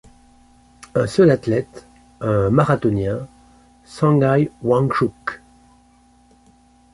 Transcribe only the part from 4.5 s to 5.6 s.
Wangchuk.